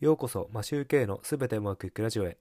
[0.00, 2.38] ようこそマシューケイのすべてうまくいくラジオへ。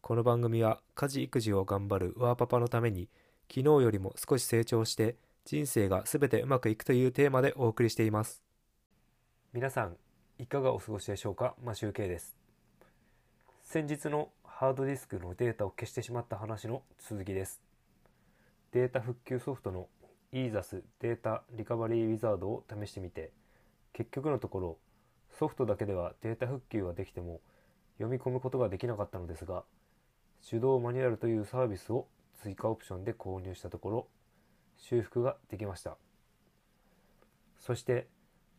[0.00, 3.10] この番組は家事育児を頑張るワーパパのために
[3.46, 8.42] 昨日よりも少し成長して人生がすべてうまくいくというテーマでお送りしています。
[9.52, 9.98] 皆さん
[10.38, 12.34] いかがお過ごしでしょうかマシューケイです。
[13.64, 17.60] 先日のハードディスクのデータを消してしまった話の続きです。
[18.72, 19.88] データ復旧ソフトの
[20.32, 23.30] EASUS データリカバリーウィザードを試してみて
[23.92, 24.78] 結局のところ
[25.38, 27.40] ソフトだけではデータ復旧はできても
[27.98, 29.64] 読み込むことができなかったのですが
[30.48, 32.06] 手動マニュアルというサービスを
[32.42, 34.06] 追加オプションで購入したところ
[34.76, 35.96] 修復ができました。
[37.58, 38.08] そして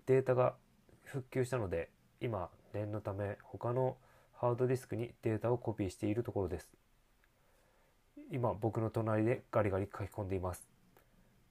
[0.08, 0.56] データが
[1.04, 1.90] 復旧したので
[2.22, 3.98] 今念のため他の
[4.34, 6.68] ハードディスクにデータをコピーしているところです。
[8.32, 10.68] 今僕の隣でガリガリ書き込んでいます。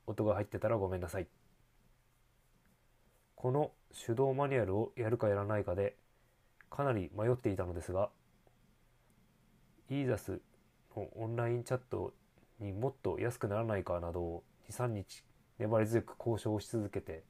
[0.07, 1.29] 音が入ってたらごめんなさい。
[3.45, 3.73] この
[4.07, 5.97] 手動マニュアルをやるかやらないかで
[6.71, 8.09] かなり迷っていたのですが
[9.91, 10.41] EASUS
[10.97, 12.15] のオンラインチャット
[12.59, 15.25] にもっと安くならないかなどを23日
[15.59, 17.23] 粘り強く交渉し続けて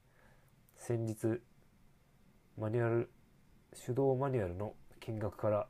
[0.77, 1.41] 先日
[2.57, 3.11] マニュアル
[3.85, 4.71] 手動マニュアルの
[5.01, 5.67] 金額から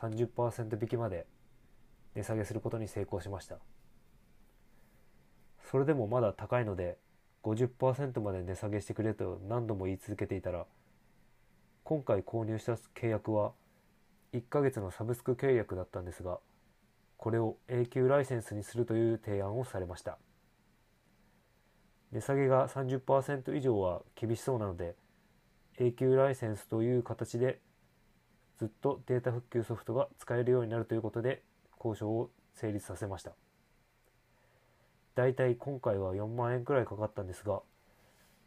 [0.00, 1.24] 30%引きまで
[2.16, 3.60] 値下げすることに成功しました。
[5.70, 6.98] それでもまだ高いので
[7.42, 10.66] 50%まで値下げしてくれと何度も言い続けていたら
[11.84, 13.52] 今回購入した契約は
[14.32, 16.38] 1ヶ月のサブスク契約だったんですが
[17.16, 20.18] これを永久ライセンスにするという提案をされました。
[22.12, 24.94] 値下げが30%以上は厳しそうなので
[25.78, 27.60] 永久ライセンスという形で
[28.58, 31.42] ずっとデータ復旧ソフトが使えるようになるということで
[31.76, 33.32] 交渉を成立させました。
[35.18, 37.60] だいたい今回は4万円くらいかかったんですが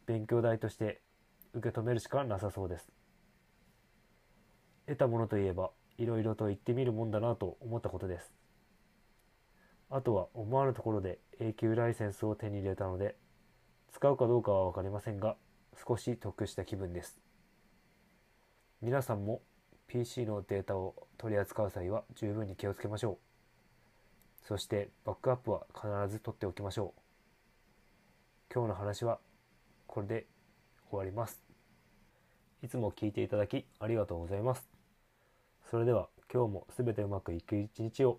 [0.06, 1.02] 勉強代として
[1.52, 2.90] 受け止めるしかなさそうです。
[4.86, 8.32] 得たものといえばいろいろと言ってみるもんだなと思ったことです。
[9.90, 13.16] あとは思わぬところで永久ライセンスを手に入れたので
[13.92, 15.36] 使うかどうかは分かりませんが
[15.86, 17.20] 少し得した気分です。
[18.80, 19.42] 皆さんも
[19.88, 23.31] PC のデータを取り扱う際は十分に気をつけましょう。
[24.42, 27.00] そしてバックアップは必ず取っておきましょう。
[28.52, 29.18] 今日の話は
[29.86, 30.26] これで
[30.90, 31.42] 終わります。
[32.62, 34.68] いつも聞いていただきありがとうございます。
[35.70, 38.18] それでは今日も全てうまくいく一日を